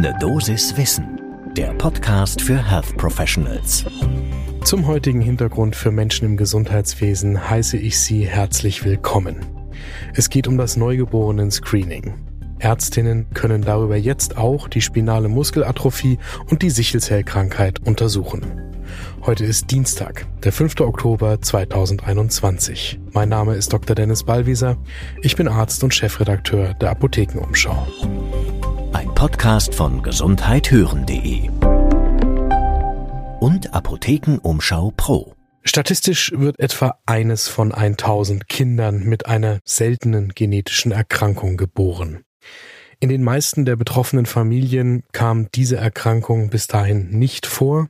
[0.00, 1.20] Ne Dosis Wissen,
[1.56, 3.84] der Podcast für Health Professionals.
[4.62, 9.44] Zum heutigen Hintergrund für Menschen im Gesundheitswesen heiße ich Sie herzlich willkommen.
[10.14, 12.14] Es geht um das Neugeborenen-Screening.
[12.60, 16.18] Ärztinnen können darüber jetzt auch die spinale Muskelatrophie
[16.48, 18.42] und die Sichelzellkrankheit untersuchen.
[19.26, 20.78] Heute ist Dienstag, der 5.
[20.80, 23.00] Oktober 2021.
[23.12, 23.96] Mein Name ist Dr.
[23.96, 24.76] Dennis Ballwieser.
[25.22, 27.88] Ich bin Arzt und Chefredakteur der Apothekenumschau.
[28.98, 31.50] Ein Podcast von gesundheithören.de
[33.38, 35.36] und Apothekenumschau Pro.
[35.62, 42.24] Statistisch wird etwa eines von 1000 Kindern mit einer seltenen genetischen Erkrankung geboren.
[42.98, 47.86] In den meisten der betroffenen Familien kam diese Erkrankung bis dahin nicht vor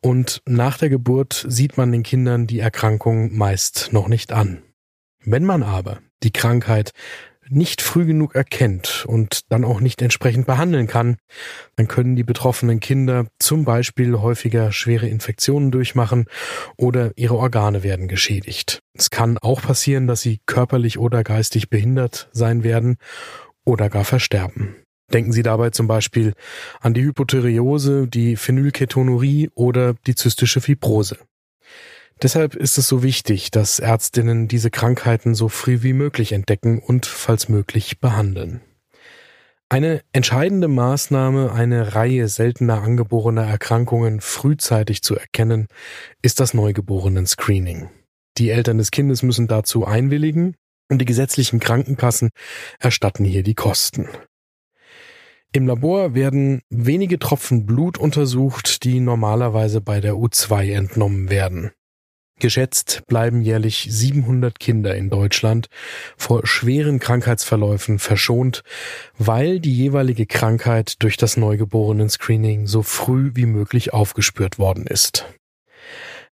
[0.00, 4.64] und nach der Geburt sieht man den Kindern die Erkrankung meist noch nicht an.
[5.24, 6.90] Wenn man aber die Krankheit
[7.50, 11.16] nicht früh genug erkennt und dann auch nicht entsprechend behandeln kann,
[11.76, 16.26] dann können die betroffenen Kinder zum Beispiel häufiger schwere Infektionen durchmachen
[16.76, 18.80] oder ihre Organe werden geschädigt.
[18.94, 22.96] Es kann auch passieren, dass sie körperlich oder geistig behindert sein werden
[23.64, 24.76] oder gar versterben.
[25.12, 26.34] Denken Sie dabei zum Beispiel
[26.80, 31.18] an die Hypothyreose, die Phenylketonurie oder die zystische Fibrose.
[32.22, 37.06] Deshalb ist es so wichtig, dass Ärztinnen diese Krankheiten so früh wie möglich entdecken und
[37.06, 38.60] falls möglich behandeln.
[39.70, 45.68] Eine entscheidende Maßnahme, eine Reihe seltener angeborener Erkrankungen frühzeitig zu erkennen,
[46.22, 47.88] ist das Neugeborenen-Screening.
[48.36, 50.56] Die Eltern des Kindes müssen dazu einwilligen
[50.90, 52.30] und die gesetzlichen Krankenkassen
[52.80, 54.08] erstatten hier die Kosten.
[55.52, 61.70] Im Labor werden wenige Tropfen Blut untersucht, die normalerweise bei der U2 entnommen werden.
[62.40, 65.68] Geschätzt bleiben jährlich 700 Kinder in Deutschland
[66.16, 68.62] vor schweren Krankheitsverläufen verschont,
[69.16, 75.26] weil die jeweilige Krankheit durch das Neugeborenen-Screening so früh wie möglich aufgespürt worden ist.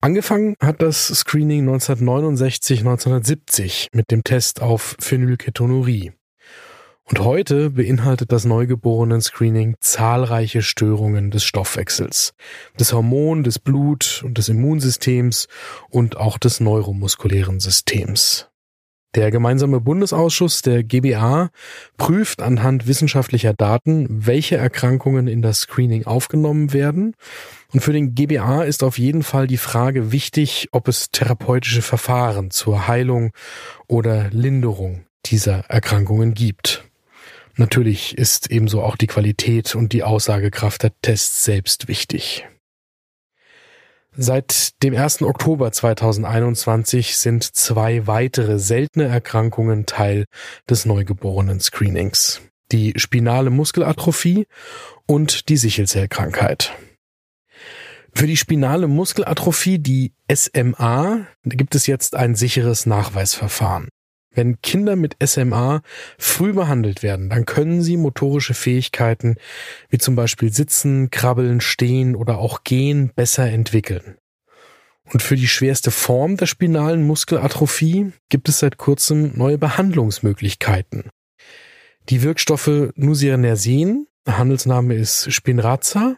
[0.00, 6.12] Angefangen hat das Screening 1969-1970 mit dem Test auf Phenylketonurie.
[7.08, 12.34] Und heute beinhaltet das Neugeborenen-Screening zahlreiche Störungen des Stoffwechsels,
[12.78, 15.48] des Hormon-, des Blut- und des Immunsystems
[15.88, 18.50] und auch des neuromuskulären Systems.
[19.14, 21.48] Der gemeinsame Bundesausschuss der GBA
[21.96, 27.14] prüft anhand wissenschaftlicher Daten, welche Erkrankungen in das Screening aufgenommen werden.
[27.72, 32.50] Und für den GBA ist auf jeden Fall die Frage wichtig, ob es therapeutische Verfahren
[32.50, 33.32] zur Heilung
[33.86, 36.87] oder Linderung dieser Erkrankungen gibt.
[37.58, 42.46] Natürlich ist ebenso auch die Qualität und die Aussagekraft der Tests selbst wichtig.
[44.16, 45.22] Seit dem 1.
[45.22, 50.24] Oktober 2021 sind zwei weitere seltene Erkrankungen Teil
[50.70, 52.40] des neugeborenen Screenings.
[52.70, 54.46] Die spinale Muskelatrophie
[55.06, 56.72] und die Sichelzellkrankheit.
[58.14, 63.88] Für die spinale Muskelatrophie, die SMA, gibt es jetzt ein sicheres Nachweisverfahren.
[64.38, 65.82] Wenn Kinder mit SMA
[66.16, 69.34] früh behandelt werden, dann können sie motorische Fähigkeiten
[69.88, 74.16] wie zum Beispiel Sitzen, Krabbeln, Stehen oder auch Gehen besser entwickeln.
[75.12, 81.10] Und für die schwerste Form der spinalen Muskelatrophie gibt es seit kurzem neue Behandlungsmöglichkeiten.
[82.08, 86.16] Die Wirkstoffe Nusinersen, Handelsname ist Spinraza,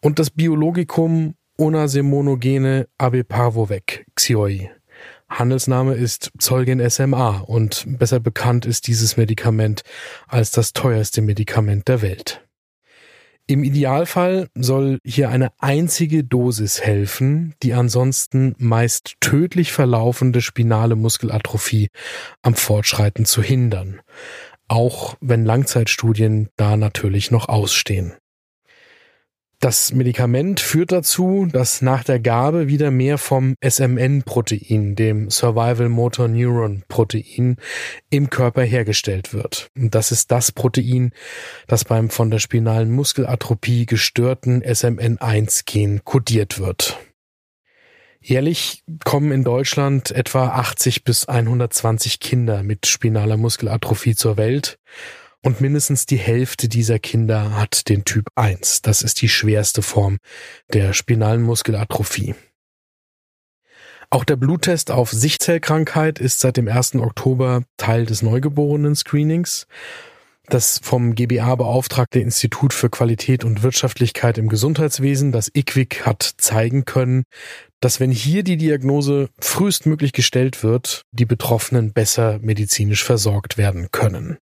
[0.00, 4.70] und das Biologikum Onasemonogene Abeparvovec Xioi.
[5.38, 9.82] Handelsname ist Zeugen SMA und besser bekannt ist dieses Medikament
[10.28, 12.46] als das teuerste Medikament der Welt.
[13.46, 21.88] Im Idealfall soll hier eine einzige Dosis helfen, die ansonsten meist tödlich verlaufende spinale Muskelatrophie
[22.40, 24.00] am Fortschreiten zu hindern,
[24.68, 28.14] auch wenn Langzeitstudien da natürlich noch ausstehen.
[29.64, 36.28] Das Medikament führt dazu, dass nach der Gabe wieder mehr vom SMN-Protein, dem Survival Motor
[36.28, 37.56] Neuron Protein,
[38.10, 39.68] im Körper hergestellt wird.
[39.74, 41.12] Und das ist das Protein,
[41.66, 46.98] das beim von der spinalen Muskelatrophie gestörten SMN1-Gen kodiert wird.
[48.20, 54.78] Jährlich kommen in Deutschland etwa 80 bis 120 Kinder mit spinaler Muskelatrophie zur Welt
[55.44, 58.82] und mindestens die Hälfte dieser Kinder hat den Typ 1.
[58.82, 60.16] Das ist die schwerste Form
[60.72, 62.34] der spinalen Muskelatrophie.
[64.08, 66.96] Auch der Bluttest auf Sichtzellkrankheit ist seit dem 1.
[66.96, 69.66] Oktober Teil des Neugeborenen-Screenings.
[70.46, 76.84] Das vom GBA beauftragte Institut für Qualität und Wirtschaftlichkeit im Gesundheitswesen, das IQWIC, hat zeigen
[76.84, 77.24] können,
[77.80, 84.38] dass wenn hier die Diagnose frühestmöglich gestellt wird, die Betroffenen besser medizinisch versorgt werden können.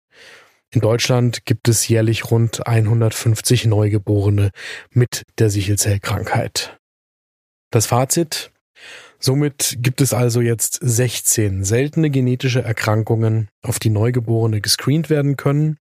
[0.73, 4.51] In Deutschland gibt es jährlich rund 150 Neugeborene
[4.89, 6.77] mit der Sichelzellkrankheit.
[7.71, 8.51] Das Fazit?
[9.19, 15.77] Somit gibt es also jetzt 16 seltene genetische Erkrankungen, auf die Neugeborene gescreent werden können.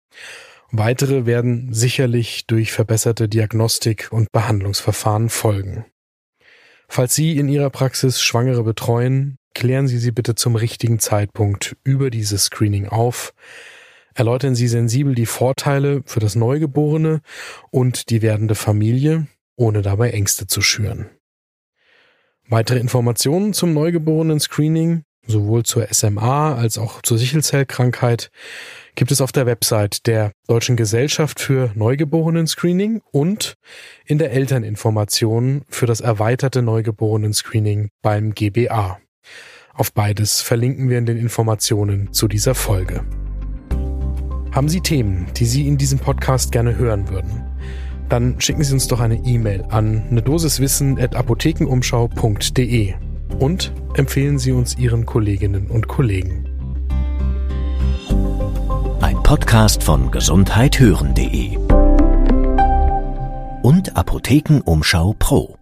[0.72, 5.84] Weitere werden sicherlich durch verbesserte Diagnostik und Behandlungsverfahren folgen.
[6.88, 12.10] Falls Sie in Ihrer Praxis Schwangere betreuen, klären Sie sie bitte zum richtigen Zeitpunkt über
[12.10, 13.32] dieses Screening auf.
[14.14, 17.20] Erläutern Sie sensibel die Vorteile für das Neugeborene
[17.70, 19.26] und die werdende Familie,
[19.56, 21.10] ohne dabei Ängste zu schüren.
[22.48, 28.30] Weitere Informationen zum Neugeborenen-Screening, sowohl zur SMA als auch zur Sichelzellkrankheit,
[28.96, 33.54] gibt es auf der Website der Deutschen Gesellschaft für Neugeborenen-Screening und
[34.04, 38.98] in der Elterninformation für das erweiterte Neugeborenen-Screening beim GBA.
[39.72, 43.04] Auf beides verlinken wir in den Informationen zu dieser Folge.
[44.52, 47.44] Haben Sie Themen, die Sie in diesem Podcast gerne hören würden?
[48.08, 52.94] Dann schicken Sie uns doch eine E-Mail an eine Dosiswissen at apothekenumschau.de
[53.38, 56.48] und empfehlen Sie uns Ihren Kolleginnen und Kollegen.
[59.00, 61.56] Ein Podcast von gesundheithören.de
[63.62, 65.59] und Apothekenumschau Pro.